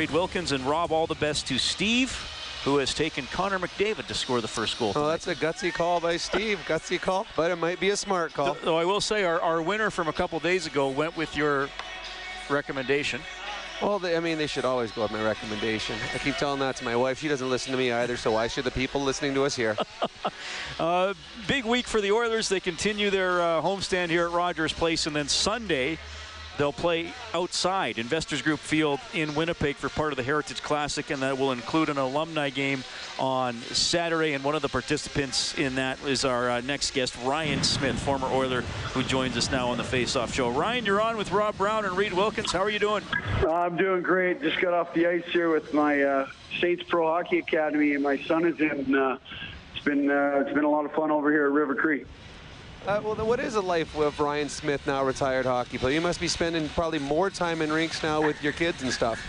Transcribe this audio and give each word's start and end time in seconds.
Wade 0.00 0.12
Wilkins 0.12 0.52
and 0.52 0.62
Rob, 0.62 0.92
all 0.92 1.08
the 1.08 1.16
best 1.16 1.48
to 1.48 1.58
Steve, 1.58 2.12
who 2.62 2.76
has 2.76 2.94
taken 2.94 3.26
Connor 3.32 3.58
McDavid 3.58 4.06
to 4.06 4.14
score 4.14 4.40
the 4.40 4.46
first 4.46 4.78
goal. 4.78 4.92
Oh, 4.94 5.08
that's 5.08 5.26
a 5.26 5.34
gutsy 5.34 5.74
call 5.74 5.98
by 5.98 6.18
Steve. 6.18 6.60
Gutsy 6.68 7.00
call, 7.00 7.26
but 7.34 7.50
it 7.50 7.56
might 7.56 7.80
be 7.80 7.90
a 7.90 7.96
smart 7.96 8.32
call. 8.32 8.56
Though 8.62 8.78
I 8.78 8.84
will 8.84 9.00
say, 9.00 9.24
our, 9.24 9.40
our 9.40 9.60
winner 9.60 9.90
from 9.90 10.06
a 10.06 10.12
couple 10.12 10.38
days 10.38 10.68
ago 10.68 10.88
went 10.88 11.16
with 11.16 11.36
your 11.36 11.68
recommendation. 12.48 13.20
Well, 13.82 13.98
they, 13.98 14.16
I 14.16 14.20
mean, 14.20 14.38
they 14.38 14.46
should 14.46 14.64
always 14.64 14.92
go 14.92 15.02
with 15.02 15.10
my 15.10 15.24
recommendation. 15.24 15.96
I 16.14 16.18
keep 16.18 16.36
telling 16.36 16.60
that 16.60 16.76
to 16.76 16.84
my 16.84 16.94
wife. 16.94 17.18
She 17.18 17.26
doesn't 17.26 17.50
listen 17.50 17.72
to 17.72 17.78
me 17.78 17.90
either, 17.90 18.16
so 18.16 18.30
why 18.30 18.46
should 18.46 18.66
the 18.66 18.70
people 18.70 19.00
listening 19.00 19.34
to 19.34 19.42
us 19.42 19.56
here? 19.56 19.76
uh, 20.78 21.14
big 21.48 21.64
week 21.64 21.88
for 21.88 22.00
the 22.00 22.12
Oilers. 22.12 22.48
They 22.48 22.60
continue 22.60 23.10
their 23.10 23.42
uh, 23.42 23.62
homestand 23.62 24.10
here 24.10 24.26
at 24.26 24.30
Rogers 24.30 24.72
Place, 24.72 25.08
and 25.08 25.16
then 25.16 25.26
Sunday 25.26 25.98
They'll 26.58 26.72
play 26.72 27.12
outside 27.34 27.98
Investors 27.98 28.42
Group 28.42 28.58
Field 28.58 28.98
in 29.14 29.32
Winnipeg 29.36 29.76
for 29.76 29.88
part 29.88 30.12
of 30.12 30.16
the 30.16 30.24
Heritage 30.24 30.60
Classic, 30.60 31.08
and 31.10 31.22
that 31.22 31.38
will 31.38 31.52
include 31.52 31.88
an 31.88 31.98
alumni 31.98 32.50
game 32.50 32.82
on 33.16 33.54
Saturday. 33.60 34.32
And 34.32 34.42
one 34.42 34.56
of 34.56 34.62
the 34.62 34.68
participants 34.68 35.56
in 35.56 35.76
that 35.76 36.04
is 36.04 36.24
our 36.24 36.50
uh, 36.50 36.60
next 36.62 36.90
guest, 36.94 37.16
Ryan 37.22 37.62
Smyth, 37.62 37.96
former 38.00 38.26
Oiler, 38.26 38.62
who 38.92 39.04
joins 39.04 39.36
us 39.36 39.52
now 39.52 39.68
on 39.68 39.78
the 39.78 39.84
Face 39.84 40.16
Off 40.16 40.34
Show. 40.34 40.50
Ryan, 40.50 40.84
you're 40.84 41.00
on 41.00 41.16
with 41.16 41.30
Rob 41.30 41.56
Brown 41.56 41.84
and 41.84 41.96
Reid 41.96 42.12
Wilkins. 42.12 42.50
How 42.50 42.60
are 42.60 42.70
you 42.70 42.80
doing? 42.80 43.04
I'm 43.48 43.76
doing 43.76 44.02
great. 44.02 44.42
Just 44.42 44.60
got 44.60 44.74
off 44.74 44.92
the 44.94 45.06
ice 45.06 45.24
here 45.30 45.50
with 45.50 45.72
my 45.72 46.02
uh, 46.02 46.28
Saints 46.60 46.82
Pro 46.88 47.06
Hockey 47.06 47.38
Academy, 47.38 47.94
and 47.94 48.02
my 48.02 48.18
son 48.24 48.44
is 48.44 48.58
in. 48.58 48.96
Uh, 48.96 49.18
it's 49.76 49.84
been 49.84 50.10
uh, 50.10 50.42
it's 50.44 50.52
been 50.52 50.64
a 50.64 50.70
lot 50.70 50.84
of 50.84 50.92
fun 50.92 51.12
over 51.12 51.30
here 51.30 51.46
at 51.46 51.52
River 51.52 51.76
Cree. 51.76 52.04
Uh, 52.86 53.00
well, 53.04 53.14
what 53.16 53.40
is 53.40 53.56
a 53.56 53.60
life 53.60 53.94
with 53.94 54.18
Ryan 54.18 54.48
Smyth, 54.48 54.86
now 54.86 55.04
retired 55.04 55.44
hockey 55.44 55.78
player? 55.78 55.94
You 55.94 56.00
must 56.00 56.20
be 56.20 56.28
spending 56.28 56.68
probably 56.70 56.98
more 56.98 57.28
time 57.28 57.60
in 57.60 57.72
rinks 57.72 58.02
now 58.02 58.22
with 58.24 58.42
your 58.42 58.52
kids 58.52 58.82
and 58.82 58.92
stuff. 58.92 59.20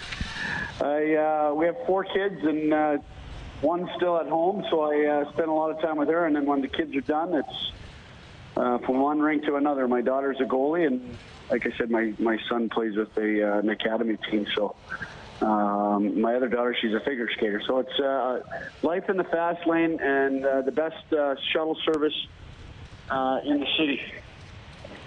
I 0.82 1.16
uh, 1.16 1.54
we 1.54 1.66
have 1.66 1.76
four 1.86 2.06
kids 2.06 2.42
and 2.42 2.74
uh, 2.74 2.98
one's 3.62 3.90
still 3.98 4.18
at 4.18 4.28
home, 4.28 4.64
so 4.70 4.82
I 4.82 5.06
uh, 5.06 5.32
spend 5.34 5.50
a 5.50 5.54
lot 5.54 5.72
of 5.72 5.82
time 5.82 5.98
with 5.98 6.08
her. 6.08 6.26
And 6.26 6.36
then 6.36 6.46
when 6.46 6.62
the 6.62 6.70
kids 6.70 6.96
are 6.96 7.02
done, 7.02 7.34
it's 7.34 7.72
uh, 8.56 8.78
from 8.80 9.02
one 9.02 9.20
rink 9.20 9.44
to 9.46 9.56
another. 9.56 9.88
My 9.88 10.02
daughter's 10.02 10.40
a 10.40 10.46
goalie, 10.46 10.88
and 10.88 11.18
like 11.50 11.66
I 11.66 11.76
said, 11.78 11.90
my 11.90 12.14
my 12.18 12.38
son 12.48 12.70
plays 12.70 12.96
with 12.96 13.18
a, 13.18 13.56
uh, 13.56 13.60
an 13.60 13.70
academy 13.70 14.18
team. 14.30 14.46
So. 14.56 14.76
Um, 15.42 16.20
my 16.20 16.36
other 16.36 16.50
daughter, 16.50 16.76
she's 16.82 16.94
a 16.94 17.00
figure 17.00 17.30
skater. 17.32 17.62
So 17.66 17.80
it's 17.80 17.98
uh, 17.98 18.42
life 18.84 19.10
in 19.10 19.16
the 19.16 19.24
fast 19.24 19.66
lane 19.66 19.98
and 20.02 20.46
uh, 20.46 20.62
the 20.64 20.72
best 20.74 21.14
uh, 21.14 21.36
shuttle 21.54 21.78
service 21.86 22.28
uh, 23.10 23.40
in 23.46 23.60
the 23.60 23.68
city. 23.78 24.02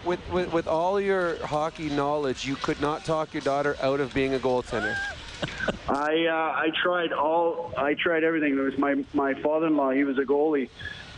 With, 0.05 0.21
with, 0.33 0.53
with 0.53 0.67
all 0.67 1.01
your 1.01 1.45
hockey 1.47 1.89
knowledge, 1.89 2.45
you 2.45 2.57
could 2.57 2.81
not 2.81 3.05
talk 3.05 3.33
your 3.33 3.43
daughter 3.43 3.77
out 3.81 4.01
of 4.01 4.13
being 4.13 4.35
a 4.35 4.39
goaltender. 4.39 4.97
I 5.89 6.27
uh, 6.27 6.33
I 6.33 6.69
tried 6.83 7.13
all 7.13 7.73
I 7.77 7.95
tried 7.95 8.23
everything. 8.23 8.57
It 8.57 8.61
was 8.61 8.79
my 8.79 9.05
my 9.13 9.35
father-in-law. 9.35 9.91
He 9.91 10.05
was 10.05 10.17
a 10.19 10.23
goalie, 10.23 10.69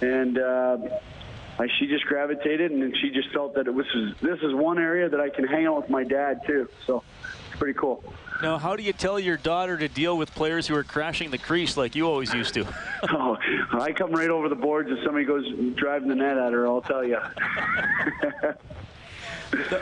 and 0.01 0.39
uh, 0.39 0.79
I, 1.59 1.69
she 1.79 1.87
just 1.87 2.05
gravitated, 2.07 2.71
and 2.73 2.97
she 2.97 3.11
just 3.11 3.31
felt 3.33 3.55
that 3.55 3.67
it 3.67 3.75
was 3.75 3.87
this 4.23 4.41
is 4.41 4.55
one 4.55 4.79
area 4.79 5.09
that 5.09 5.21
I 5.21 5.29
can 5.29 5.47
hang 5.47 5.67
out 5.67 5.77
with 5.77 5.91
my 5.91 6.05
dad 6.05 6.41
too. 6.47 6.69
So 6.87 7.05
it's 7.55 7.61
pretty 7.61 7.79
cool. 7.79 8.03
Now, 8.43 8.59
how 8.59 8.75
do 8.75 8.83
you 8.83 8.93
tell 8.93 9.21
your 9.21 9.37
daughter 9.37 9.79
to 9.79 9.87
deal 9.87 10.19
with 10.19 10.35
players 10.35 10.67
who 10.67 10.75
are 10.75 10.83
crashing 10.83 11.31
the 11.31 11.39
crease 11.39 11.77
like 11.77 11.95
you 11.95 12.07
always 12.07 12.35
used 12.35 12.55
to? 12.55 12.67
oh, 13.11 13.39
I 13.73 13.93
come 13.93 14.11
right 14.11 14.29
over 14.29 14.49
the 14.49 14.57
boards 14.57 14.91
if 14.91 14.99
somebody 15.05 15.25
goes 15.25 15.45
driving 15.77 16.09
the 16.09 16.17
net 16.17 16.37
at 16.37 16.53
her. 16.53 16.67
I'll 16.67 16.83
tell 16.83 17.05
you. 17.05 17.19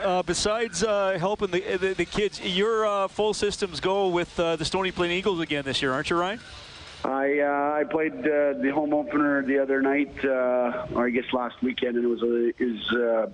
Uh, 0.03 0.21
besides 0.21 0.83
uh, 0.83 1.17
helping 1.17 1.49
the, 1.49 1.77
the, 1.77 1.93
the 1.95 2.05
kids, 2.05 2.39
your 2.39 2.85
uh, 2.85 3.07
full 3.07 3.33
systems 3.33 3.79
go 3.79 4.07
with 4.07 4.39
uh, 4.39 4.55
the 4.55 4.65
Stony 4.65 4.91
Plain 4.91 5.09
Eagles 5.09 5.39
again 5.39 5.63
this 5.65 5.81
year, 5.81 5.91
aren't 5.91 6.11
you, 6.11 6.15
Ryan? 6.15 6.39
I 7.03 7.39
uh, 7.39 7.79
I 7.79 7.83
played 7.89 8.13
uh, 8.19 8.53
the 8.61 8.71
home 8.71 8.93
opener 8.93 9.41
the 9.41 9.57
other 9.57 9.81
night, 9.81 10.23
or 10.23 11.07
I 11.07 11.09
guess 11.09 11.25
last 11.33 11.55
weekend, 11.63 11.95
and 11.95 12.05
it 12.05 12.07
was 12.07 12.21
a, 12.21 12.49
it 12.49 12.59
was 12.59 13.33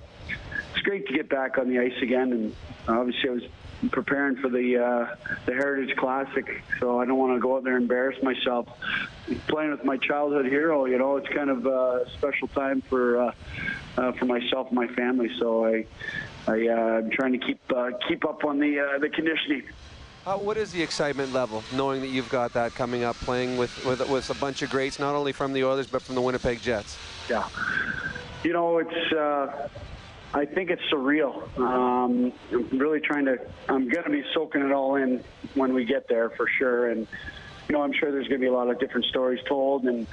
it's 0.71 0.81
great 0.83 1.07
to 1.07 1.13
get 1.13 1.27
back 1.27 1.57
on 1.57 1.67
the 1.67 1.79
ice 1.79 2.01
again. 2.01 2.31
And 2.31 2.55
obviously, 2.87 3.29
I 3.29 3.33
was 3.33 3.43
preparing 3.87 4.35
for 4.35 4.49
the 4.49 4.77
uh, 4.77 5.15
the 5.45 5.53
Heritage 5.53 5.95
Classic, 5.95 6.61
so 6.79 6.99
I 6.99 7.05
don't 7.05 7.17
want 7.17 7.35
to 7.35 7.39
go 7.39 7.55
out 7.55 7.63
there 7.63 7.75
and 7.75 7.83
embarrass 7.83 8.21
myself. 8.21 8.67
Playing 9.47 9.71
with 9.71 9.83
my 9.85 9.97
childhood 9.97 10.45
hero, 10.45 10.85
you 10.85 10.97
know, 10.97 11.17
it's 11.17 11.29
kind 11.29 11.49
of 11.49 11.65
a 11.65 12.05
special 12.17 12.47
time 12.49 12.81
for 12.81 13.21
uh, 13.21 13.31
uh, 13.97 14.11
for 14.13 14.25
myself 14.25 14.67
and 14.67 14.75
my 14.75 14.87
family. 14.87 15.29
So 15.39 15.65
I, 15.65 15.85
I 16.47 16.67
uh, 16.67 16.73
I'm 16.73 17.09
trying 17.11 17.33
to 17.33 17.39
keep 17.39 17.59
uh, 17.73 17.91
keep 18.07 18.25
up 18.25 18.43
on 18.43 18.59
the 18.59 18.79
uh, 18.79 18.99
the 18.99 19.09
conditioning. 19.09 19.63
Uh, 20.25 20.37
what 20.37 20.57
is 20.57 20.71
the 20.71 20.83
excitement 20.83 21.31
level, 21.31 21.63
knowing 21.73 22.01
that 22.01 22.07
you've 22.07 22.29
got 22.29 22.53
that 22.53 22.75
coming 22.75 23.03
up, 23.03 23.15
playing 23.17 23.57
with, 23.57 23.85
with 23.85 24.07
with 24.09 24.29
a 24.29 24.35
bunch 24.35 24.61
of 24.61 24.69
greats, 24.69 24.99
not 24.99 25.15
only 25.15 25.31
from 25.31 25.53
the 25.53 25.63
Oilers 25.63 25.87
but 25.87 26.01
from 26.01 26.15
the 26.15 26.21
Winnipeg 26.21 26.61
Jets? 26.61 26.97
Yeah, 27.29 27.47
you 28.43 28.51
know, 28.51 28.79
it's 28.79 29.13
uh, 29.13 29.69
I 30.33 30.45
think 30.45 30.69
it's 30.69 30.81
surreal. 30.91 31.57
Um, 31.57 32.31
I'm 32.51 32.79
really 32.79 32.99
trying 32.99 33.25
to. 33.25 33.39
I'm 33.67 33.89
going 33.89 34.03
to 34.03 34.11
be 34.11 34.23
soaking 34.33 34.61
it 34.61 34.71
all 34.71 34.95
in 34.95 35.23
when 35.55 35.73
we 35.73 35.85
get 35.85 36.07
there 36.07 36.29
for 36.29 36.47
sure. 36.47 36.89
And 36.89 37.07
you 37.67 37.73
know, 37.73 37.81
I'm 37.81 37.93
sure 37.93 38.11
there's 38.11 38.27
going 38.27 38.39
to 38.39 38.45
be 38.45 38.49
a 38.49 38.53
lot 38.53 38.69
of 38.69 38.79
different 38.79 39.05
stories 39.07 39.39
told. 39.47 39.85
And 39.85 40.05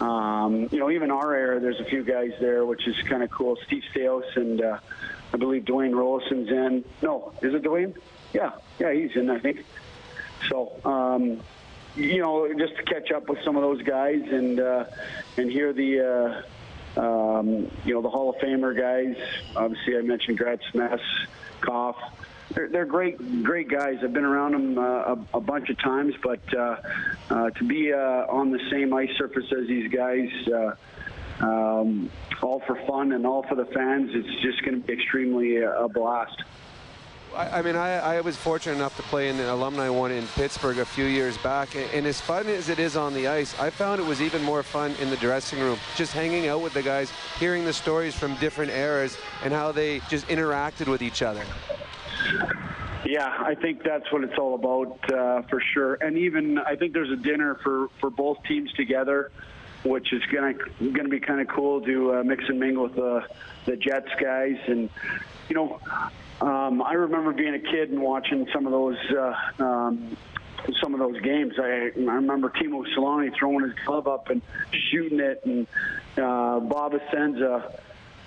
um, 0.00 0.68
you 0.70 0.78
know, 0.78 0.90
even 0.90 1.10
our 1.10 1.34
era, 1.34 1.60
there's 1.60 1.80
a 1.80 1.84
few 1.84 2.04
guys 2.04 2.32
there, 2.40 2.64
which 2.64 2.86
is 2.86 2.96
kind 3.08 3.22
of 3.22 3.30
cool. 3.30 3.56
Steve 3.66 3.82
Staios 3.92 4.36
and 4.36 4.62
uh, 4.62 4.78
I 5.32 5.36
believe 5.36 5.64
Dwayne 5.64 5.92
Roloson's 5.92 6.50
in. 6.50 6.84
No, 7.02 7.32
is 7.42 7.52
it 7.54 7.62
Dwayne? 7.62 7.96
Yeah, 8.32 8.52
yeah, 8.78 8.92
he's 8.92 9.16
in. 9.16 9.28
I 9.30 9.40
think. 9.40 9.64
So. 10.48 10.80
Um, 10.84 11.40
you 11.96 12.18
know, 12.20 12.52
just 12.58 12.76
to 12.76 12.82
catch 12.82 13.12
up 13.12 13.28
with 13.28 13.38
some 13.44 13.54
of 13.54 13.62
those 13.62 13.80
guys 13.82 14.20
and 14.28 14.58
uh, 14.58 14.84
and 15.36 15.48
hear 15.48 15.72
the 15.72 16.00
uh, 16.00 16.42
um, 16.96 17.70
you 17.84 17.94
know, 17.94 18.02
the 18.02 18.10
Hall 18.10 18.30
of 18.30 18.36
Famer 18.36 18.76
guys. 18.76 19.16
Obviously, 19.56 19.96
I 19.96 20.02
mentioned 20.02 20.38
Gretz, 20.38 20.62
Mess, 20.74 21.00
Koff. 21.60 21.96
They're, 22.52 22.68
they're 22.68 22.84
great, 22.84 23.42
great 23.42 23.68
guys. 23.68 23.98
I've 24.02 24.12
been 24.12 24.24
around 24.24 24.52
them 24.52 24.78
uh, 24.78 24.82
a, 24.82 25.18
a, 25.34 25.40
bunch 25.40 25.70
of 25.70 25.78
times, 25.78 26.14
but 26.22 26.40
uh, 26.54 26.76
uh, 27.30 27.50
to 27.50 27.64
be 27.64 27.92
uh, 27.92 28.26
on 28.28 28.50
the 28.50 28.60
same 28.70 28.92
ice 28.92 29.10
surface 29.16 29.46
as 29.50 29.66
these 29.66 29.90
guys, 29.90 30.28
uh, 30.48 30.74
um, 31.40 32.10
all 32.42 32.60
for 32.60 32.76
fun 32.86 33.12
and 33.12 33.26
all 33.26 33.42
for 33.42 33.54
the 33.54 33.64
fans, 33.66 34.10
it's 34.14 34.42
just 34.42 34.62
going 34.64 34.80
to 34.80 34.86
be 34.86 34.92
extremely 34.92 35.64
uh, 35.64 35.84
a 35.84 35.88
blast. 35.88 36.42
I, 37.34 37.58
I 37.58 37.62
mean, 37.62 37.76
I, 37.76 38.16
I, 38.16 38.20
was 38.20 38.36
fortunate 38.36 38.76
enough 38.76 38.96
to 38.96 39.02
play 39.04 39.28
in 39.28 39.36
the 39.36 39.52
alumni 39.52 39.88
one 39.88 40.12
in 40.12 40.26
Pittsburgh 40.28 40.78
a 40.78 40.84
few 40.84 41.04
years 41.04 41.36
back, 41.38 41.74
and, 41.74 41.90
and 41.92 42.06
as 42.06 42.20
fun 42.20 42.46
as 42.46 42.68
it 42.68 42.78
is 42.78 42.96
on 42.96 43.14
the 43.14 43.28
ice, 43.28 43.58
I 43.58 43.70
found 43.70 44.00
it 44.00 44.06
was 44.06 44.22
even 44.22 44.42
more 44.42 44.62
fun 44.62 44.94
in 45.00 45.10
the 45.10 45.16
dressing 45.16 45.60
room, 45.60 45.78
just 45.96 46.12
hanging 46.12 46.48
out 46.48 46.62
with 46.62 46.74
the 46.74 46.82
guys, 46.82 47.12
hearing 47.38 47.64
the 47.64 47.72
stories 47.72 48.14
from 48.14 48.34
different 48.36 48.70
eras 48.70 49.18
and 49.42 49.52
how 49.52 49.72
they 49.72 50.00
just 50.08 50.26
interacted 50.28 50.88
with 50.88 51.02
each 51.02 51.22
other. 51.22 51.44
Yeah, 53.04 53.34
I 53.38 53.54
think 53.54 53.82
that's 53.82 54.10
what 54.10 54.24
it's 54.24 54.38
all 54.38 54.54
about 54.54 55.12
uh, 55.12 55.42
for 55.42 55.60
sure. 55.60 55.94
And 55.94 56.16
even 56.16 56.58
I 56.58 56.76
think 56.76 56.94
there's 56.94 57.10
a 57.10 57.16
dinner 57.16 57.56
for, 57.62 57.88
for 58.00 58.10
both 58.10 58.42
teams 58.44 58.72
together, 58.72 59.30
which 59.84 60.12
is 60.12 60.22
gonna 60.32 60.54
gonna 60.80 61.10
be 61.10 61.20
kind 61.20 61.40
of 61.40 61.48
cool 61.48 61.82
to 61.82 62.14
uh, 62.14 62.24
mix 62.24 62.44
and 62.48 62.58
mingle 62.58 62.84
with 62.84 62.94
the 62.94 63.26
the 63.66 63.76
Jets 63.76 64.08
guys. 64.18 64.56
And 64.66 64.88
you 65.50 65.54
know, 65.54 65.80
um, 66.44 66.82
I 66.82 66.92
remember 66.92 67.32
being 67.32 67.54
a 67.54 67.58
kid 67.58 67.90
and 67.90 68.02
watching 68.02 68.46
some 68.52 68.66
of 68.66 68.72
those 68.72 68.98
uh, 69.10 69.62
um, 69.62 70.14
some 70.82 70.92
of 70.92 71.00
those 71.00 71.18
games. 71.22 71.54
I, 71.58 71.90
I 71.96 72.14
remember 72.14 72.50
Teemu 72.50 72.84
Selanne 72.94 73.34
throwing 73.38 73.64
his 73.64 73.74
glove 73.86 74.06
up 74.06 74.28
and 74.28 74.42
shooting 74.90 75.20
it, 75.20 75.40
and 75.44 75.66
uh, 76.18 76.60
Bob 76.60 76.92
Essensa. 76.92 77.80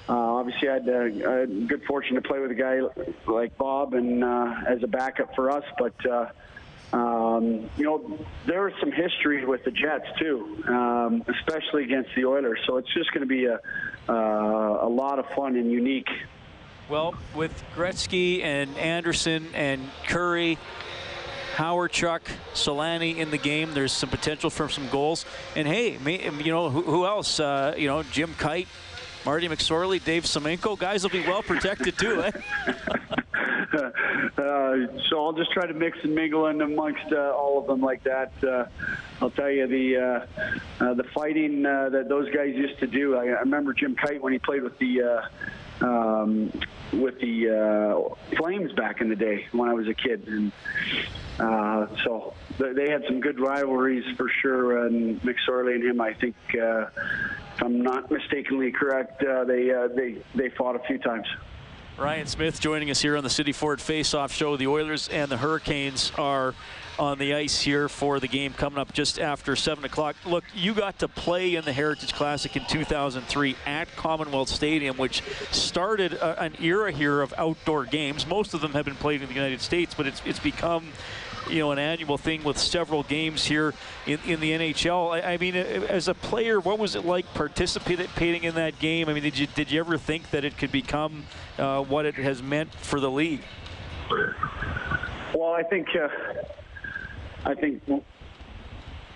Uh, 0.09 0.13
obviously, 0.13 0.69
I 0.69 0.73
had, 0.73 0.87
a, 0.87 1.29
I 1.29 1.31
had 1.41 1.67
good 1.67 1.83
fortune 1.83 2.15
to 2.15 2.21
play 2.21 2.39
with 2.39 2.49
a 2.49 2.55
guy 2.55 2.79
like 3.27 3.55
Bob 3.57 3.93
and 3.93 4.23
uh, 4.23 4.55
as 4.67 4.81
a 4.81 4.87
backup 4.87 5.35
for 5.35 5.51
us. 5.51 5.65
But 5.77 6.05
uh, 6.09 6.29
um, 6.93 7.69
you 7.77 7.83
know, 7.83 8.17
there 8.47 8.67
is 8.67 8.73
some 8.79 8.91
history 8.91 9.45
with 9.45 9.63
the 9.63 9.71
Jets 9.71 10.07
too, 10.17 10.63
um, 10.67 11.23
especially 11.27 11.83
against 11.83 12.11
the 12.15 12.25
Oilers. 12.25 12.59
So 12.65 12.77
it's 12.77 12.91
just 12.93 13.11
going 13.11 13.27
to 13.27 13.27
be 13.27 13.45
a 13.45 13.59
uh, 14.09 14.87
a 14.87 14.89
lot 14.89 15.19
of 15.19 15.25
fun 15.35 15.55
and 15.55 15.71
unique 15.71 16.09
well, 16.89 17.15
with 17.35 17.63
Gretzky 17.75 18.43
and 18.43 18.75
Anderson 18.77 19.47
and 19.53 19.89
Kurri, 20.07 20.57
Howard, 21.55 21.91
Chuck, 21.91 22.21
Selanne 22.53 23.17
in 23.17 23.31
the 23.31 23.37
game, 23.37 23.73
there's 23.73 23.91
some 23.91 24.09
potential 24.09 24.49
for 24.49 24.69
some 24.69 24.87
goals. 24.89 25.25
And 25.55 25.67
hey, 25.67 25.97
me, 25.97 26.23
you 26.43 26.51
know, 26.51 26.69
who, 26.69 26.81
who 26.81 27.05
else? 27.05 27.39
Uh, 27.39 27.73
you 27.77 27.87
know, 27.87 28.03
Jim 28.03 28.33
Kyte, 28.35 28.67
Marty 29.25 29.47
McSorley, 29.47 30.03
Dave 30.03 30.23
Semenko. 30.23 30.77
Guys 30.77 31.03
will 31.03 31.09
be 31.09 31.21
well 31.21 31.41
protected 31.41 31.97
too, 31.97 32.23
eh? 32.23 32.31
uh, 34.37 34.99
so 35.09 35.25
I'll 35.25 35.33
just 35.33 35.51
try 35.51 35.67
to 35.67 35.73
mix 35.73 35.99
and 36.03 36.15
mingle 36.15 36.47
in 36.47 36.61
amongst 36.61 37.11
uh, 37.11 37.33
all 37.35 37.59
of 37.59 37.67
them 37.67 37.81
like 37.81 38.03
that. 38.03 38.31
Uh, 38.43 38.65
I'll 39.21 39.31
tell 39.31 39.49
you 39.49 39.67
the 39.67 39.97
uh, 39.97 40.83
uh, 40.83 40.93
the 40.93 41.03
fighting 41.15 41.65
uh, 41.65 41.89
that 41.89 42.09
those 42.09 42.29
guys 42.33 42.55
used 42.55 42.79
to 42.79 42.87
do. 42.87 43.15
I, 43.15 43.25
I 43.25 43.39
remember 43.41 43.73
Jim 43.73 43.95
Kyte 43.95 44.21
when 44.21 44.33
he 44.33 44.39
played 44.39 44.63
with 44.63 44.77
the 44.79 45.23
um, 45.81 46.51
with 46.93 47.19
the 47.19 47.49
uh, 47.49 48.35
Flames 48.35 48.71
back 48.73 49.01
in 49.01 49.09
the 49.09 49.15
day 49.15 49.47
when 49.51 49.69
I 49.69 49.73
was 49.73 49.87
a 49.87 49.93
kid, 49.93 50.27
and 50.27 50.51
uh, 51.39 51.87
so 52.03 52.33
they 52.57 52.89
had 52.89 53.03
some 53.05 53.19
good 53.19 53.39
rivalries 53.39 54.05
for 54.15 54.29
sure. 54.41 54.85
And 54.85 55.21
McSorley 55.21 55.75
and 55.75 55.83
him, 55.83 56.01
I 56.01 56.13
think, 56.13 56.35
uh, 56.53 56.87
if 57.55 57.63
I'm 57.63 57.81
not 57.81 58.09
mistakenly 58.09 58.71
correct, 58.71 59.23
uh, 59.23 59.43
they 59.43 59.71
uh, 59.71 59.87
they 59.89 60.17
they 60.35 60.49
fought 60.49 60.75
a 60.75 60.79
few 60.79 60.97
times. 60.97 61.27
Ryan 61.97 62.27
Smyth 62.27 62.59
joining 62.59 62.91
us 62.91 63.01
here 63.01 63.17
on 63.17 63.23
the 63.23 63.29
City 63.29 63.51
Ford 63.51 63.81
Face-Off 63.81 64.31
Show. 64.31 64.55
The 64.55 64.67
Oilers 64.67 65.07
and 65.07 65.31
the 65.31 65.37
Hurricanes 65.37 66.11
are 66.15 66.53
on 66.99 67.17
the 67.17 67.33
ice 67.33 67.59
here 67.59 67.89
for 67.89 68.19
the 68.19 68.27
game 68.27 68.53
coming 68.53 68.77
up 68.77 68.93
just 68.93 69.19
after 69.19 69.55
7 69.55 69.83
o'clock. 69.83 70.15
Look, 70.23 70.43
you 70.53 70.75
got 70.75 70.99
to 70.99 71.07
play 71.07 71.55
in 71.55 71.65
the 71.65 71.73
Heritage 71.73 72.13
Classic 72.13 72.55
in 72.55 72.65
2003 72.65 73.55
at 73.65 73.95
Commonwealth 73.95 74.49
Stadium, 74.49 74.95
which 74.97 75.23
started 75.51 76.13
a, 76.13 76.39
an 76.39 76.53
era 76.61 76.91
here 76.91 77.19
of 77.19 77.33
outdoor 77.35 77.85
games. 77.85 78.27
Most 78.27 78.53
of 78.53 78.61
them 78.61 78.73
have 78.73 78.85
been 78.85 78.95
played 78.95 79.23
in 79.23 79.27
the 79.27 79.33
United 79.33 79.61
States, 79.61 79.95
but 79.95 80.05
it's, 80.05 80.21
it's 80.23 80.39
become 80.39 80.89
you 81.49 81.59
know, 81.59 81.71
an 81.71 81.79
annual 81.79 82.17
thing 82.17 82.43
with 82.43 82.57
several 82.57 83.03
games 83.03 83.45
here 83.45 83.73
in, 84.05 84.19
in 84.25 84.39
the 84.39 84.51
NHL. 84.51 85.15
I, 85.15 85.33
I, 85.33 85.37
mean, 85.37 85.55
as 85.55 86.07
a 86.07 86.13
player, 86.13 86.59
what 86.59 86.79
was 86.79 86.95
it 86.95 87.05
like 87.05 87.31
participating 87.33 88.43
in 88.43 88.55
that 88.55 88.79
game? 88.79 89.09
I 89.09 89.13
mean, 89.13 89.23
did 89.23 89.37
you 89.37 89.47
did 89.47 89.71
you 89.71 89.79
ever 89.79 89.97
think 89.97 90.31
that 90.31 90.45
it 90.45 90.57
could 90.57 90.71
become 90.71 91.25
uh, 91.57 91.83
what 91.83 92.05
it 92.05 92.15
has 92.15 92.41
meant 92.41 92.73
for 92.73 92.99
the 92.99 93.11
league? 93.11 93.41
Well, 95.33 95.51
I 95.51 95.63
think 95.63 95.87
uh, 95.95 96.07
I 97.45 97.53
think 97.55 97.83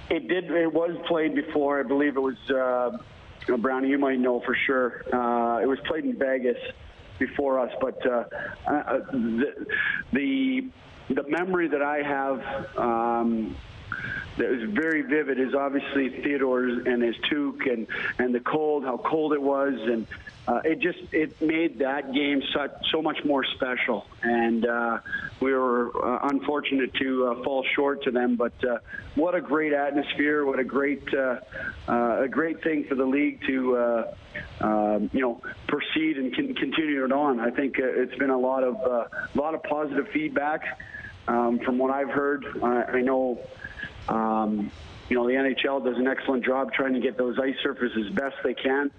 it 0.09 0.27
did. 0.27 0.51
It 0.51 0.73
was 0.73 0.97
played 1.07 1.35
before. 1.35 1.79
I 1.79 1.83
believe 1.83 2.15
it 2.15 2.21
was 2.21 2.49
uh, 2.49 3.57
Brownie. 3.57 3.89
You 3.89 3.97
might 3.97 4.19
know 4.19 4.41
for 4.41 4.55
sure. 4.65 5.03
Uh, 5.13 5.61
it 5.61 5.67
was 5.67 5.79
played 5.87 6.05
in 6.05 6.17
Vegas 6.17 6.57
before 7.19 7.59
us, 7.59 7.71
but 7.79 8.03
uh, 8.05 8.23
uh, 8.67 8.99
the, 9.11 9.67
the 10.11 10.69
the 11.15 11.23
memory 11.27 11.67
that 11.67 11.81
I 11.81 12.01
have 12.03 12.77
um, 12.77 13.55
that 14.37 14.49
was 14.49 14.63
very 14.69 15.01
vivid 15.01 15.39
is 15.39 15.53
obviously 15.53 16.09
Theodore 16.21 16.63
and 16.63 17.03
his 17.03 17.15
toque 17.29 17.67
and 17.67 17.87
and 18.17 18.33
the 18.33 18.39
cold, 18.39 18.83
how 18.83 18.97
cold 18.97 19.33
it 19.33 19.41
was, 19.41 19.73
and 19.73 20.07
uh, 20.47 20.61
it 20.63 20.79
just 20.79 20.99
it 21.11 21.39
made 21.41 21.79
that 21.79 22.13
game 22.13 22.41
such 22.53 22.71
so 22.91 23.01
much 23.01 23.23
more 23.23 23.43
special. 23.55 24.05
And 24.23 24.65
uh, 24.65 24.99
we 25.39 25.53
were 25.53 25.91
uh, 25.95 26.27
unfortunate 26.29 26.93
to 26.95 27.27
uh, 27.27 27.43
fall 27.43 27.65
short 27.75 28.03
to 28.03 28.11
them, 28.11 28.35
but 28.35 28.53
uh, 28.63 28.79
what 29.15 29.35
a 29.35 29.41
great 29.41 29.73
atmosphere! 29.73 30.45
What 30.45 30.59
a 30.59 30.63
great 30.63 31.03
uh, 31.13 31.39
a 31.87 32.27
great 32.29 32.63
thing 32.63 32.85
for 32.85 32.95
the 32.95 33.05
league 33.05 33.41
to. 33.47 34.05
Um, 34.61 35.09
you 35.11 35.19
know, 35.19 35.41
proceed 35.67 36.17
and 36.17 36.33
con- 36.33 36.53
continue 36.53 37.03
it 37.03 37.11
on. 37.11 37.41
I 37.41 37.49
think 37.49 37.75
it's 37.77 38.15
been 38.15 38.29
a 38.29 38.37
lot 38.37 38.63
of 38.63 38.75
a 38.75 39.09
lot 39.35 39.55
of 39.55 39.63
positive 39.63 40.07
feedback 40.13 40.79
um, 41.27 41.59
from 41.59 41.77
what 41.77 41.91
I've 41.91 42.09
heard. 42.09 42.45
I 42.63 43.01
know 43.01 43.41
um, 44.11 44.71
you 45.09 45.15
know, 45.15 45.27
the 45.27 45.33
NHL 45.33 45.83
does 45.83 45.97
an 45.97 46.07
excellent 46.07 46.45
job 46.45 46.73
trying 46.73 46.93
to 46.93 46.99
get 46.99 47.17
those 47.17 47.37
ice 47.39 47.55
surfaces 47.63 48.09
best 48.11 48.35
they 48.43 48.53
can. 48.53 48.91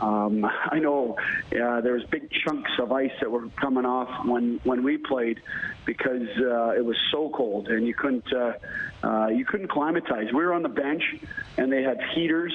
Um, 0.00 0.44
I 0.44 0.78
know 0.78 1.16
uh, 1.18 1.80
there 1.80 1.94
was 1.94 2.04
big 2.10 2.30
chunks 2.30 2.70
of 2.78 2.92
ice 2.92 3.12
that 3.20 3.30
were 3.30 3.48
coming 3.60 3.86
off 3.86 4.26
when 4.26 4.60
when 4.64 4.82
we 4.82 4.98
played 4.98 5.40
because 5.86 6.28
uh, 6.38 6.70
it 6.76 6.84
was 6.84 6.96
so 7.10 7.30
cold 7.30 7.68
and 7.68 7.86
you 7.86 7.94
couldn't 7.94 8.30
uh, 8.32 8.52
uh, 9.02 9.28
you 9.28 9.46
couldn't 9.46 9.68
climatize. 9.68 10.26
We 10.32 10.44
were 10.44 10.52
on 10.52 10.62
the 10.62 10.68
bench 10.68 11.02
and 11.56 11.72
they 11.72 11.82
had 11.82 11.98
heaters. 12.14 12.52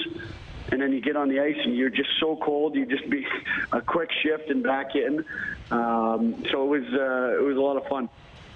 And 0.72 0.82
then 0.82 0.94
you 0.94 1.02
get 1.02 1.18
on 1.18 1.28
the 1.28 1.42
ice 1.42 1.58
and 1.66 1.76
you're 1.76 1.90
just 1.90 2.12
so 2.20 2.38
cold. 2.38 2.76
You 2.76 2.86
just 2.86 3.10
be 3.10 3.26
a 3.74 3.82
quick 3.82 4.10
shift 4.22 4.50
and 4.50 4.64
back 4.64 4.96
in. 4.96 5.26
Um, 5.70 6.44
so 6.50 6.64
it 6.64 6.80
was 6.80 6.94
uh, 6.94 7.40
it 7.40 7.44
was 7.44 7.58
a 7.58 7.62
lot 7.62 7.78
of 7.78 7.86
fun. 7.88 8.08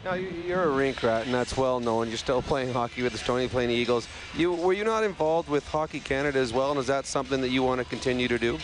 Now, 0.05 0.13
you're 0.13 0.61
a 0.61 0.69
rink 0.69 1.01
rat, 1.01 1.25
and 1.25 1.33
that's 1.33 1.57
well 1.57 1.79
known. 1.79 2.09
You're 2.09 2.17
still 2.17 2.41
playing 2.43 2.71
hockey 2.71 3.01
with 3.01 3.11
the 3.11 3.17
Stony 3.17 3.47
Plain 3.47 3.71
Eagles. 3.71 4.07
You 4.35 4.53
Were 4.53 4.73
you 4.73 4.83
not 4.83 5.03
involved 5.03 5.49
with 5.49 5.67
Hockey 5.67 5.99
Canada 5.99 6.37
as 6.37 6.53
well, 6.53 6.69
and 6.69 6.79
is 6.79 6.85
that 6.85 7.07
something 7.07 7.41
that 7.41 7.49
you 7.49 7.63
want 7.63 7.81
to 7.81 7.85
continue 7.85 8.27
to 8.27 8.37
do? 8.37 8.59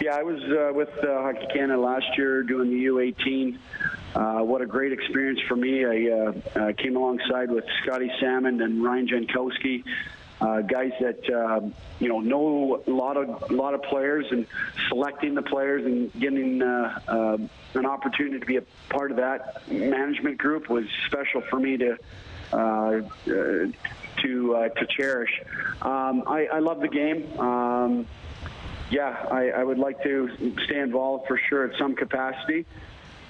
Yeah, 0.00 0.16
I 0.16 0.22
was 0.22 0.42
uh, 0.42 0.72
with 0.72 0.88
uh, 1.04 1.20
Hockey 1.20 1.46
Canada 1.52 1.78
last 1.78 2.06
year 2.16 2.42
doing 2.42 2.70
the 2.70 2.86
U18. 2.86 3.58
Uh, 4.14 4.42
what 4.42 4.62
a 4.62 4.66
great 4.66 4.94
experience 4.94 5.40
for 5.46 5.56
me. 5.56 5.84
I 5.84 6.10
uh, 6.10 6.32
uh, 6.58 6.72
came 6.72 6.96
alongside 6.96 7.50
with 7.50 7.64
Scotty 7.82 8.10
Salmond 8.22 8.64
and 8.64 8.82
Ryan 8.82 9.08
Jankowski 9.08 9.84
uh, 10.40 10.60
guys 10.62 10.92
that 11.00 11.28
uh, 11.30 11.60
you 11.98 12.08
know 12.08 12.20
know 12.20 12.82
a 12.86 12.90
lot 12.90 13.16
of 13.16 13.50
lot 13.50 13.74
of 13.74 13.82
players 13.82 14.26
and 14.30 14.46
selecting 14.88 15.34
the 15.34 15.42
players 15.42 15.84
and 15.84 16.12
getting 16.18 16.62
uh, 16.62 16.98
uh, 17.08 17.38
an 17.74 17.86
opportunity 17.86 18.38
to 18.38 18.46
be 18.46 18.56
a 18.56 18.62
part 18.88 19.10
of 19.10 19.18
that 19.18 19.68
management 19.70 20.38
group 20.38 20.68
was 20.68 20.84
special 21.06 21.42
for 21.42 21.58
me 21.58 21.76
to. 21.76 21.96
Uh, 22.52 23.02
uh, 23.28 23.66
to 24.16 24.54
uh, 24.54 24.68
to 24.68 24.86
cherish. 24.86 25.30
Um, 25.80 26.24
I, 26.26 26.48
I 26.52 26.58
love 26.58 26.80
the 26.80 26.88
game. 26.88 27.38
Um, 27.38 28.06
yeah, 28.90 29.24
I, 29.30 29.50
I 29.50 29.64
would 29.64 29.78
like 29.78 30.02
to 30.02 30.56
stay 30.64 30.80
involved 30.80 31.26
for 31.28 31.38
sure 31.48 31.64
at 31.64 31.78
some 31.78 31.94
capacity. 31.94 32.66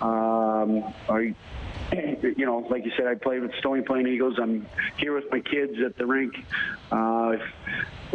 Um, 0.00 0.94
I 1.08 1.34
you 1.92 2.46
know, 2.46 2.58
like 2.70 2.84
you 2.84 2.92
said, 2.96 3.06
I 3.06 3.14
played 3.14 3.42
with 3.42 3.52
Stony 3.58 3.82
Plain 3.82 4.06
Eagles. 4.06 4.38
I'm 4.40 4.66
here 4.96 5.14
with 5.14 5.30
my 5.30 5.40
kids 5.40 5.74
at 5.84 5.96
the 5.96 6.06
rink. 6.06 6.34
Uh, 6.92 7.36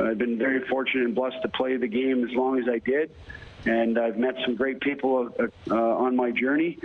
I've 0.02 0.18
been 0.18 0.38
very 0.38 0.66
fortunate 0.68 1.06
and 1.06 1.16
blessed 1.16 1.42
to 1.42 1.50
play 1.50 1.78
the 1.78 1.88
game 1.88 2.24
as 2.24 2.34
long 2.36 2.60
as 2.60 2.70
I 2.70 2.80
did, 2.80 3.12
and 3.66 3.98
I've 3.98 4.18
met 4.18 4.36
some 4.46 4.56
great 4.56 4.80
people 4.82 5.30
uh, 5.40 5.48
uh, 5.70 5.76
on 5.76 6.16
my 6.16 6.32
journey. 6.32 6.80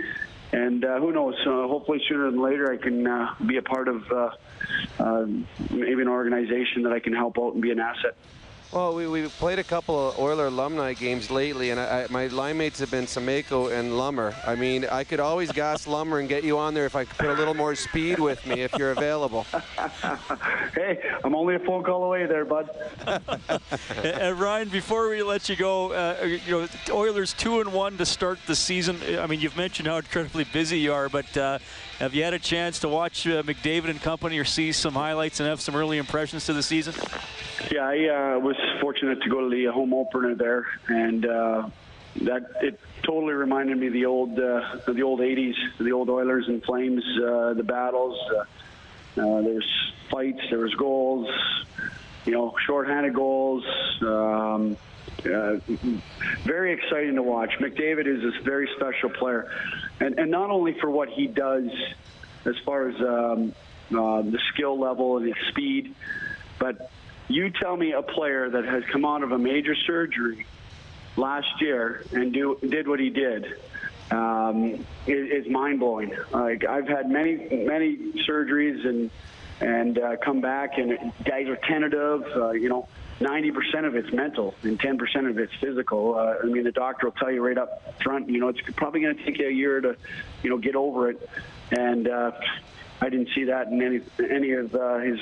And 0.53 0.83
uh, 0.83 0.99
who 0.99 1.13
knows? 1.13 1.35
Uh, 1.45 1.67
hopefully, 1.67 2.01
sooner 2.09 2.29
than 2.29 2.41
later, 2.41 2.71
I 2.71 2.77
can 2.77 3.07
uh, 3.07 3.35
be 3.45 3.55
a 3.55 3.61
part 3.61 3.87
of 3.87 4.11
uh, 4.11 4.29
uh, 4.99 5.25
maybe 5.69 6.01
an 6.01 6.09
organization 6.09 6.83
that 6.83 6.91
I 6.91 6.99
can 6.99 7.13
help 7.13 7.39
out 7.39 7.53
and 7.53 7.61
be 7.61 7.71
an 7.71 7.79
asset. 7.79 8.17
Well, 8.71 8.95
we, 8.95 9.05
we 9.05 9.27
played 9.27 9.59
a 9.59 9.65
couple 9.65 10.09
of 10.09 10.17
Oiler 10.17 10.47
alumni 10.47 10.93
games 10.93 11.29
lately, 11.29 11.71
and 11.71 11.79
I, 11.79 12.03
I, 12.03 12.07
my 12.09 12.27
line 12.27 12.57
mates 12.57 12.79
have 12.79 12.89
been 12.89 13.03
Semenko 13.03 13.69
and 13.77 13.91
Lummer. 13.91 14.33
I 14.47 14.55
mean, 14.55 14.85
I 14.85 15.03
could 15.03 15.19
always 15.19 15.51
gas 15.51 15.87
Lummer 15.87 16.21
and 16.21 16.29
get 16.29 16.45
you 16.45 16.57
on 16.57 16.73
there 16.73 16.85
if 16.85 16.95
I 16.95 17.03
could 17.03 17.17
put 17.17 17.29
a 17.31 17.33
little 17.33 17.53
more 17.53 17.75
speed 17.75 18.17
with 18.17 18.45
me 18.47 18.61
if 18.61 18.73
you're 18.77 18.91
available. 18.91 19.43
hey, 20.73 21.03
I'm 21.21 21.35
only 21.35 21.55
a 21.55 21.59
phone 21.59 21.83
call 21.83 22.05
away 22.05 22.25
there, 22.27 22.45
bud. 22.45 22.69
and 24.03 24.39
Ryan, 24.39 24.69
before 24.69 25.09
we 25.09 25.21
let 25.21 25.49
you 25.49 25.57
go, 25.57 25.91
uh, 25.91 26.23
you 26.23 26.39
know, 26.47 26.67
Oilers 26.91 27.33
two 27.33 27.59
and 27.59 27.73
one 27.73 27.97
to 27.97 28.05
start 28.05 28.39
the 28.47 28.55
season. 28.55 28.97
I 29.19 29.27
mean, 29.27 29.41
you've 29.41 29.57
mentioned 29.57 29.89
how 29.89 29.97
incredibly 29.97 30.45
busy 30.45 30.79
you 30.79 30.93
are, 30.93 31.09
but 31.09 31.35
uh, 31.35 31.59
have 31.99 32.13
you 32.13 32.23
had 32.23 32.33
a 32.33 32.39
chance 32.39 32.79
to 32.79 32.87
watch 32.87 33.27
uh, 33.27 33.43
McDavid 33.43 33.89
and 33.89 34.01
company 34.01 34.39
or 34.39 34.45
see 34.45 34.71
some 34.71 34.93
highlights 34.93 35.41
and 35.41 35.49
have 35.49 35.59
some 35.59 35.75
early 35.75 35.97
impressions 35.97 36.45
to 36.45 36.53
the 36.53 36.63
season? 36.63 36.93
Yeah, 37.69 37.87
I 37.87 38.35
uh, 38.35 38.39
was 38.39 38.55
fortunate 38.79 39.21
to 39.23 39.29
go 39.29 39.41
to 39.41 39.49
the 39.49 39.65
home 39.71 39.93
opener 39.93 40.35
there, 40.35 40.67
and 40.87 41.25
uh, 41.25 41.69
that 42.21 42.51
it 42.61 42.79
totally 43.03 43.33
reminded 43.33 43.77
me 43.77 43.87
of 43.87 43.93
the 43.93 44.05
old 44.05 44.39
uh, 44.39 44.77
the 44.87 45.03
old 45.03 45.19
'80s, 45.19 45.55
the 45.79 45.91
old 45.91 46.09
Oilers 46.09 46.47
and 46.47 46.63
Flames, 46.63 47.03
uh, 47.17 47.53
the 47.53 47.63
battles. 47.63 48.17
Uh, 48.29 48.45
uh, 49.17 49.41
there 49.41 49.61
fights, 50.09 50.41
there 50.49 50.59
was 50.59 50.73
goals, 50.75 51.27
you 52.25 52.31
know, 52.31 52.53
shorthanded 52.65 53.13
goals. 53.13 53.65
Um, 54.01 54.77
uh, 55.25 55.57
very 56.43 56.73
exciting 56.73 57.15
to 57.15 57.23
watch. 57.23 57.51
McDavid 57.59 58.07
is 58.07 58.23
a 58.23 58.43
very 58.43 58.69
special 58.75 59.09
player, 59.09 59.51
and 59.99 60.19
and 60.19 60.31
not 60.31 60.49
only 60.49 60.73
for 60.79 60.89
what 60.89 61.09
he 61.09 61.27
does 61.27 61.69
as 62.45 62.55
far 62.65 62.89
as 62.89 62.95
um, 63.01 63.53
uh, 63.91 64.21
the 64.21 64.39
skill 64.53 64.79
level 64.79 65.17
and 65.17 65.27
his 65.27 65.47
speed, 65.49 65.93
but 66.59 66.91
you 67.33 67.49
tell 67.49 67.75
me 67.75 67.93
a 67.93 68.01
player 68.01 68.49
that 68.49 68.65
has 68.65 68.83
come 68.91 69.05
out 69.05 69.23
of 69.23 69.31
a 69.31 69.37
major 69.37 69.75
surgery 69.75 70.45
last 71.17 71.61
year 71.61 72.03
and 72.11 72.33
do, 72.33 72.57
did 72.61 72.87
what 72.87 72.99
he 72.99 73.09
did 73.09 73.45
um, 74.11 74.85
is, 75.07 75.45
is 75.45 75.51
mind 75.51 75.79
blowing. 75.79 76.15
Like 76.31 76.65
I've 76.65 76.87
had 76.87 77.09
many 77.09 77.65
many 77.65 77.97
surgeries 78.27 78.85
and 78.87 79.09
and 79.59 79.97
uh, 79.97 80.17
come 80.17 80.41
back 80.41 80.77
and 80.77 81.13
guys 81.23 81.47
are 81.47 81.55
tentative. 81.55 82.23
Uh, 82.35 82.51
you 82.51 82.67
know, 82.67 82.87
90% 83.19 83.85
of 83.85 83.95
it's 83.95 84.11
mental 84.11 84.55
and 84.63 84.79
10% 84.79 85.29
of 85.29 85.37
it's 85.37 85.53
physical. 85.61 86.15
Uh, 86.15 86.37
I 86.41 86.45
mean, 86.45 86.63
the 86.63 86.71
doctor 86.71 87.07
will 87.07 87.11
tell 87.13 87.31
you 87.31 87.45
right 87.45 87.57
up 87.57 88.01
front. 88.01 88.27
You 88.27 88.39
know, 88.39 88.47
it's 88.47 88.59
probably 88.75 89.01
going 89.01 89.15
to 89.15 89.23
take 89.23 89.37
you 89.37 89.47
a 89.47 89.51
year 89.51 89.79
to, 89.79 89.95
you 90.41 90.49
know, 90.49 90.57
get 90.57 90.75
over 90.75 91.11
it. 91.11 91.29
And 91.69 92.07
uh, 92.07 92.31
I 93.01 93.09
didn't 93.09 93.29
see 93.35 93.45
that 93.45 93.67
in 93.67 93.81
any 93.81 94.01
any 94.33 94.53
of 94.53 94.73
uh, 94.73 94.97
his 94.97 95.19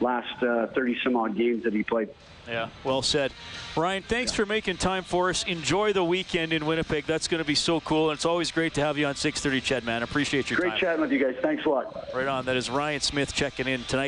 last 0.00 0.42
uh, 0.42 0.66
30 0.68 0.98
some 1.02 1.16
odd 1.16 1.36
games 1.36 1.64
that 1.64 1.72
he 1.72 1.82
played. 1.82 2.08
Yeah, 2.48 2.68
well 2.82 3.02
said. 3.02 3.32
Ryan, 3.76 4.02
thanks 4.02 4.32
yeah. 4.32 4.36
for 4.36 4.46
making 4.46 4.78
time 4.78 5.04
for 5.04 5.28
us. 5.28 5.44
Enjoy 5.44 5.92
the 5.92 6.02
weekend 6.02 6.52
in 6.52 6.64
Winnipeg. 6.64 7.04
That's 7.04 7.28
going 7.28 7.42
to 7.42 7.46
be 7.46 7.54
so 7.54 7.80
cool. 7.80 8.10
And 8.10 8.16
it's 8.16 8.24
always 8.24 8.50
great 8.50 8.74
to 8.74 8.80
have 8.80 8.96
you 8.96 9.06
on 9.06 9.14
630 9.14 9.60
CHED, 9.60 9.84
man. 9.84 10.02
Appreciate 10.02 10.48
your 10.50 10.58
great 10.58 10.70
time. 10.70 10.78
chatting 10.78 11.00
with 11.02 11.12
you 11.12 11.22
guys. 11.22 11.36
Thanks 11.42 11.64
a 11.66 11.68
lot. 11.68 12.08
Right 12.14 12.26
on. 12.26 12.46
That 12.46 12.56
is 12.56 12.70
Ryan 12.70 13.00
Smyth 13.00 13.34
checking 13.34 13.68
in 13.68 13.84
tonight. 13.84 13.92